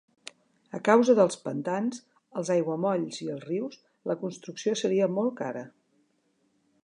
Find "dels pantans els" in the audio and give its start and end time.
1.19-2.51